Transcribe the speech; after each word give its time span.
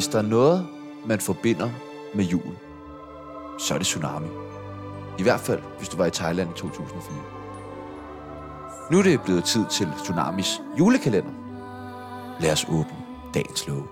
Hvis 0.00 0.08
der 0.08 0.18
er 0.18 0.22
noget, 0.22 0.66
man 1.06 1.20
forbinder 1.20 1.70
med 2.14 2.24
jul, 2.24 2.56
så 3.58 3.74
er 3.74 3.78
det 3.78 3.86
tsunami. 3.86 4.28
I 5.18 5.22
hvert 5.22 5.40
fald, 5.40 5.60
hvis 5.78 5.88
du 5.88 5.96
var 5.96 6.06
i 6.06 6.10
Thailand 6.10 6.50
i 6.50 6.58
2004. 6.58 7.22
Nu 8.90 8.98
er 8.98 9.02
det 9.02 9.22
blevet 9.22 9.44
tid 9.44 9.64
til 9.70 9.88
Tsunamis 10.04 10.60
julekalender. 10.78 11.30
Lad 12.40 12.52
os 12.52 12.64
åbne 12.68 12.96
dagens 13.34 13.66
låge. 13.68 13.86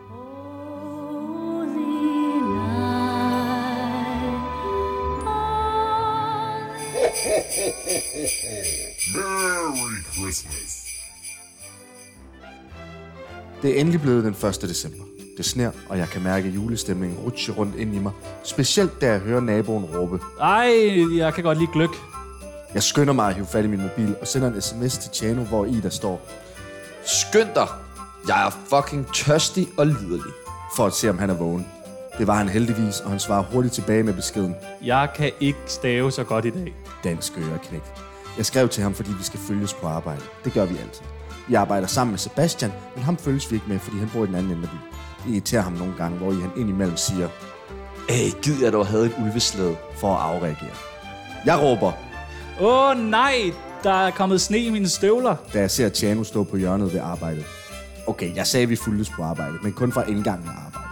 Merry 9.15 10.03
Christmas. 10.13 10.85
Det 13.63 13.77
er 13.77 13.81
endelig 13.81 14.01
blevet 14.01 14.25
den 14.25 14.49
1. 14.49 14.63
december. 14.63 15.18
Det 15.39 15.47
sner, 15.47 15.71
og 15.89 15.99
jeg 15.99 16.09
kan 16.09 16.23
mærke 16.23 16.49
julestemningen 16.49 17.19
rutsche 17.19 17.53
rundt 17.53 17.75
ind 17.77 17.95
i 17.95 17.99
mig. 17.99 18.13
Specielt 18.45 19.01
da 19.01 19.07
jeg 19.07 19.19
hører 19.19 19.41
naboen 19.41 19.85
råbe. 19.85 20.21
Ej, 20.41 20.73
jeg 21.19 21.35
kan 21.35 21.45
godt 21.45 21.59
lide 21.59 21.71
gløk. 21.73 21.91
Jeg 22.75 22.83
skynder 22.83 23.13
mig 23.13 23.29
at 23.29 23.35
hive 23.35 23.47
fat 23.47 23.65
i 23.65 23.69
min 23.69 23.83
mobil 23.83 24.17
og 24.21 24.27
sender 24.27 24.49
en 24.49 24.61
sms 24.61 24.99
til 24.99 25.11
Chano, 25.15 25.43
hvor 25.43 25.65
i 25.65 25.81
der 25.81 25.89
står, 25.89 26.29
Skynd 27.07 27.49
dig! 27.55 27.67
Jeg 28.29 28.47
er 28.47 28.51
fucking 28.51 29.07
tørstig 29.15 29.69
og 29.77 29.87
liderlig. 29.87 30.33
for 30.77 30.87
at 30.87 30.93
se 30.93 31.11
om 31.11 31.19
han 31.19 31.31
er 31.31 31.35
vågen. 31.35 31.67
Det 32.19 32.27
var 32.27 32.35
han 32.35 32.49
heldigvis, 32.49 33.01
og 33.01 33.11
han 33.11 33.19
svarer 33.21 33.43
hurtigt 33.43 33.75
tilbage 33.75 34.03
med 34.03 34.15
beskeden. 34.15 34.55
Jeg 34.85 35.09
kan 35.15 35.31
ikke 35.41 35.59
stave 35.67 36.13
så 36.13 36.25
godt 36.25 36.45
i 36.45 36.51
dag. 36.51 36.75
Dansk 37.05 37.33
øreknæk. 37.39 37.83
Jeg 38.37 38.47
skrev 38.47 38.69
til 38.69 38.83
ham, 38.83 38.95
fordi 38.95 39.11
vi 39.19 39.25
skal 39.25 39.41
følges 39.41 39.75
på 39.75 39.87
arbejde. 39.87 40.23
Det 40.45 40.53
gør 40.53 40.65
vi 40.65 40.77
altid. 40.77 41.05
Vi 41.49 41.55
arbejder 41.55 41.87
sammen 41.87 42.13
med 42.13 42.19
Sebastian, 42.19 42.73
men 42.95 43.05
ham 43.05 43.17
følges 43.17 43.51
vi 43.51 43.57
ikke 43.57 43.69
med, 43.69 43.79
fordi 43.79 43.99
han 43.99 44.11
bor 44.15 44.25
i 44.25 44.27
den 44.27 44.35
anden 44.35 44.53
ende 44.53 44.63
af 44.63 44.69
byen. 44.69 44.81
Det 45.29 45.35
irriterer 45.35 45.63
ham 45.63 45.73
nogle 45.73 45.95
gange, 45.99 46.19
hvor 46.19 46.33
I 46.33 46.35
han 46.35 46.51
indimellem 46.57 46.97
siger, 46.97 47.29
Æh, 48.11 48.31
gid 48.43 48.63
jeg 48.65 48.73
dog 48.73 48.87
havde 48.87 49.07
et 49.07 49.13
ulveslæde. 49.23 49.77
for 50.01 50.15
at 50.15 50.35
afreagere. 50.35 50.77
Jeg 51.45 51.59
råber, 51.63 51.93
Åh 52.61 52.91
oh, 52.91 52.99
nej, 52.99 53.53
der 53.85 53.93
er 53.93 54.11
kommet 54.11 54.41
sne 54.41 54.59
i 54.59 54.71
mine 54.71 54.89
støvler. 54.89 55.37
da 55.53 55.59
jeg 55.61 55.71
ser 55.71 55.89
Tjano 55.89 56.25
stå 56.25 56.45
på 56.45 56.57
hjørnet 56.57 56.93
ved 56.93 57.01
arbejdet. 57.01 57.45
Okay, 58.07 58.37
jeg 58.37 58.47
sagde, 58.47 58.63
at 58.65 58.71
vi 58.71 58.77
fulgtes 58.77 59.11
på 59.11 59.23
arbejde, 59.23 59.53
men 59.63 59.73
kun 59.73 59.93
fra 59.93 60.03
indgangen 60.09 60.49
af 60.49 60.53
arbejdet. 60.67 60.91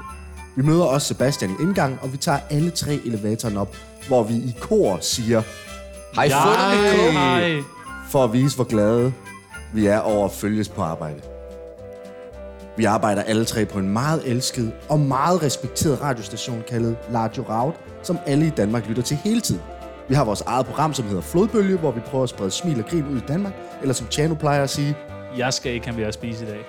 Vi 0.57 0.63
møder 0.63 0.85
også 0.85 1.07
Sebastian 1.09 1.51
i 1.51 1.63
indgangen, 1.63 1.99
og 2.03 2.13
vi 2.13 2.17
tager 2.17 2.39
alle 2.51 2.71
tre 2.71 3.01
elevatoren 3.05 3.57
op, 3.57 3.77
hvor 4.09 4.23
vi 4.23 4.35
i 4.35 4.55
kor 4.61 4.99
siger, 5.01 5.41
I 6.13 6.31
fundet 6.31 6.97
kode? 7.01 7.15
Nej. 7.15 7.63
for 8.11 8.25
at 8.25 8.33
vise, 8.33 8.57
hvor 8.57 8.65
glade 8.65 9.13
vi 9.75 9.87
er 9.87 9.99
over 9.99 10.25
at 10.25 10.33
følges 10.33 10.69
på 10.69 10.83
arbejde. 10.83 11.21
Vi 12.77 12.85
arbejder 12.85 13.23
alle 13.23 13.45
tre 13.45 13.65
på 13.65 13.79
en 13.79 13.89
meget 13.89 14.23
elsket 14.25 14.73
og 14.89 15.01
meget 15.01 15.43
respekteret 15.43 16.01
radiostation 16.03 16.63
kaldet 16.69 16.97
Radio 17.15 17.45
Raut, 17.49 17.75
som 18.03 18.19
alle 18.27 18.47
i 18.47 18.51
Danmark 18.51 18.87
lytter 18.89 19.03
til 19.03 19.17
hele 19.17 19.41
tiden. 19.41 19.63
Vi 20.09 20.15
har 20.15 20.25
vores 20.25 20.41
eget 20.41 20.67
program, 20.67 20.95
som 20.95 21.07
hedder 21.07 21.23
Flodbølge, 21.23 21.77
hvor 21.79 21.91
vi 21.91 22.01
prøver 22.01 22.25
at 22.25 22.31
sprede 22.31 22.51
smil 22.51 22.79
og 22.81 22.87
grin 22.91 23.05
ud 23.07 23.17
i 23.17 23.25
Danmark, 23.29 23.53
eller 23.81 23.95
som 23.95 24.07
Chano 24.11 24.35
plejer 24.35 24.63
at 24.63 24.71
sige, 24.71 24.97
Jeg 25.37 25.53
skal 25.55 25.73
ikke 25.73 25.87
have 25.87 25.97
mere 25.97 26.09
at 26.09 26.15
spise 26.15 26.45
i 26.45 26.49
dag. 26.49 26.61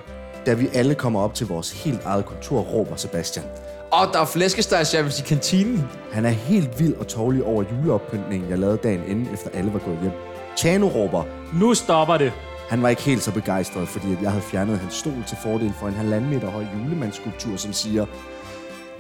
da 0.46 0.54
vi 0.54 0.70
alle 0.74 0.96
kommer 0.96 1.20
op 1.22 1.34
til 1.34 1.48
vores 1.48 1.84
helt 1.84 2.02
eget 2.06 2.26
kontor, 2.26 2.60
råber 2.60 2.96
Sebastian. 2.96 3.46
Og 3.92 4.08
der 4.14 4.20
er 4.22 4.26
flæskestegsservice 4.26 5.24
i 5.24 5.28
kantinen. 5.28 5.90
Han 6.12 6.26
er 6.26 6.30
helt 6.30 6.80
vild 6.80 6.94
og 6.94 7.08
tårlig 7.08 7.44
over 7.44 7.64
juleoppyntningen, 7.72 8.50
jeg 8.50 8.60
lavede 8.60 8.78
dagen 8.78 9.02
inden, 9.08 9.28
efter 9.34 9.50
alle 9.54 9.74
var 9.74 9.80
gået 9.80 9.98
hjem. 10.02 10.12
Chano 10.58 10.88
råber, 10.88 11.24
Nu 11.54 11.74
stopper 11.74 12.18
det. 12.18 12.34
Han 12.70 12.82
var 12.82 12.90
ikke 12.90 13.02
helt 13.02 13.24
så 13.24 13.32
begejstret, 13.32 13.88
fordi 13.88 14.08
jeg 14.22 14.32
havde 14.32 14.44
fjernet 14.44 14.80
hans 14.80 14.94
stol 14.94 15.24
til 15.28 15.38
fordel 15.44 15.74
for 15.80 15.88
en 15.88 15.94
halvanden 15.94 16.30
meter 16.30 16.50
høj 16.50 16.66
julemandsskulptur, 16.84 17.58
som 17.58 17.74
siger, 17.74 18.06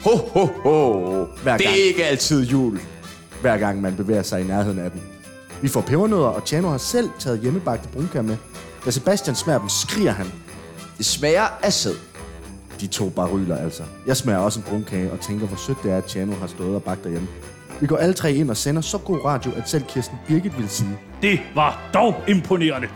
Ho, 0.03 0.15
ho, 0.15 0.45
ho. 0.45 1.25
Hver 1.43 1.57
Det 1.57 1.65
gang. 1.65 1.75
er 1.77 1.87
ikke 1.87 2.05
altid 2.05 2.43
jul. 2.45 2.79
hver 3.41 3.57
gang 3.57 3.81
man 3.81 3.95
bevæger 3.95 4.21
sig 4.23 4.41
i 4.41 4.43
nærheden 4.43 4.79
af 4.79 4.91
den. 4.91 5.01
Vi 5.61 5.67
får 5.67 5.81
pebernødder, 5.81 6.25
og 6.27 6.41
Chano 6.47 6.69
har 6.69 6.77
selv 6.77 7.09
taget 7.19 7.39
hjemmebagte 7.39 7.87
brunkær 7.89 8.21
med. 8.21 8.37
Da 8.85 8.91
Sebastian 8.91 9.35
smager 9.35 9.59
dem, 9.59 9.69
skriger 9.69 10.11
han. 10.11 10.25
Det 10.97 11.05
smager 11.05 11.43
af 11.63 11.73
sæd. 11.73 11.93
De 12.81 12.87
to 12.87 13.09
bare 13.09 13.27
ryler 13.29 13.57
altså. 13.57 13.83
Jeg 14.07 14.17
smager 14.17 14.39
også 14.39 14.59
en 14.59 14.65
brunkage 14.69 15.11
og 15.11 15.19
tænker, 15.19 15.47
hvor 15.47 15.57
sødt 15.57 15.77
det 15.83 15.91
er, 15.91 15.97
at 15.97 16.09
Chano 16.09 16.33
har 16.35 16.47
stået 16.47 16.75
og 16.75 16.83
bagt 16.83 17.03
derhjemme. 17.03 17.27
Vi 17.81 17.87
går 17.87 17.97
alle 17.97 18.13
tre 18.13 18.33
ind 18.33 18.49
og 18.49 18.57
sender 18.57 18.81
så 18.81 18.97
god 18.97 19.25
radio, 19.25 19.51
at 19.57 19.69
selv 19.69 19.83
Kirsten 19.83 20.17
Birgit 20.27 20.57
vil 20.57 20.69
sige, 20.69 20.99
Det 21.21 21.39
var 21.55 21.89
dog 21.93 22.15
imponerende. 22.27 22.87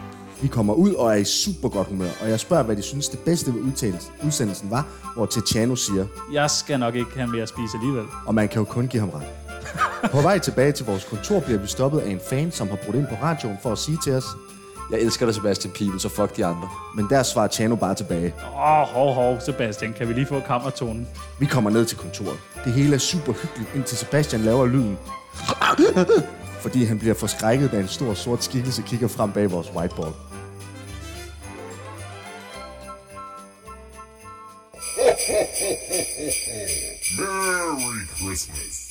Vi 0.41 0.47
kommer 0.47 0.73
ud 0.73 0.93
og 0.93 1.09
er 1.11 1.15
i 1.15 1.23
super 1.23 1.69
godt 1.69 1.87
humør, 1.87 2.09
og 2.21 2.29
jeg 2.29 2.39
spørger, 2.39 2.63
hvad 2.63 2.75
de 2.75 2.81
synes 2.81 3.09
det 3.09 3.19
bedste 3.19 3.53
ved 3.53 3.61
udtalelsen- 3.61 4.25
udsendelsen 4.25 4.71
var, 4.71 4.85
hvor 5.15 5.25
Tiziano 5.25 5.75
siger, 5.75 6.05
Jeg 6.33 6.49
skal 6.51 6.79
nok 6.79 6.95
ikke 6.95 7.11
have 7.15 7.27
mere 7.27 7.41
at 7.41 7.49
spise 7.49 7.77
alligevel. 7.77 8.05
og 8.25 8.35
man 8.35 8.47
kan 8.47 8.59
jo 8.59 8.63
kun 8.65 8.87
give 8.87 8.99
ham 8.99 9.09
ret. 9.09 9.27
På 10.11 10.21
vej 10.21 10.39
tilbage 10.39 10.71
til 10.71 10.85
vores 10.85 11.03
kontor 11.03 11.39
bliver 11.39 11.59
vi 11.59 11.67
stoppet 11.67 11.99
af 11.99 12.09
en 12.09 12.19
fan, 12.29 12.51
som 12.51 12.69
har 12.69 12.75
brudt 12.85 12.95
ind 12.95 13.07
på 13.07 13.15
radioen 13.23 13.57
for 13.63 13.71
at 13.71 13.77
sige 13.77 13.97
til 14.03 14.13
os, 14.13 14.25
Jeg 14.91 14.99
elsker 14.99 15.25
dig, 15.25 15.35
Sebastian 15.35 15.73
Pibel, 15.73 15.99
så 15.99 16.09
fuck 16.09 16.37
de 16.37 16.45
andre. 16.45 16.69
men 16.95 17.07
der 17.09 17.23
svarer 17.23 17.47
Chano 17.47 17.75
bare 17.75 17.95
tilbage. 17.95 18.33
Åh, 18.55 18.81
oh, 18.81 18.87
hov, 18.87 19.13
hov, 19.13 19.37
Sebastian, 19.45 19.93
kan 19.97 20.07
vi 20.07 20.13
lige 20.13 20.25
få 20.25 20.39
kammertonen? 20.39 21.07
Vi 21.39 21.45
kommer 21.45 21.69
ned 21.69 21.85
til 21.85 21.97
kontoret. 21.97 22.37
Det 22.65 22.73
hele 22.73 22.95
er 22.95 22.99
super 22.99 23.33
hyggeligt, 23.33 23.69
indtil 23.75 23.97
Sebastian 23.97 24.41
laver 24.41 24.65
lyden. 24.65 24.97
Fordi 26.61 26.83
han 26.85 26.99
bliver 26.99 27.13
forskrækket, 27.13 27.71
da 27.71 27.79
en 27.79 27.87
stor 27.87 28.13
sort 28.13 28.43
skikkelse 28.43 28.81
kigger 28.81 29.07
frem 29.07 29.31
bag 29.31 29.51
vores 29.51 29.71
whiteboard. 29.75 30.13
Merry 37.17 38.05
Christmas. 38.17 38.90